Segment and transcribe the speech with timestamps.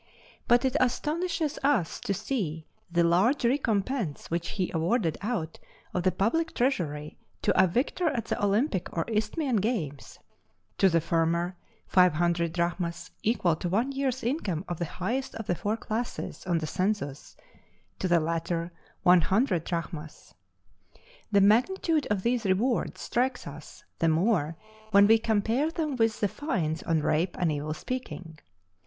[0.47, 5.59] But it astonishes us to see the large recompense which he awarded out
[5.93, 10.17] of the public treasury to a victor at the Olympic or Isthmian games:
[10.79, 15.45] to the former, five hundred drachmas, equal to one year's income of the highest of
[15.45, 17.37] the four classes on the census;
[17.99, 18.71] to the latter
[19.03, 20.33] one hundred drachmas.
[21.31, 24.57] The magnitude of these rewards strikes us the more
[24.89, 28.39] when we compare them with the fines on rape and evil speaking.